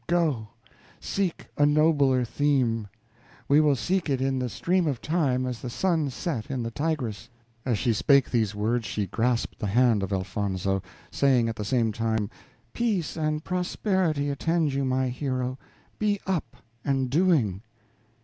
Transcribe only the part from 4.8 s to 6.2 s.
of time as the sun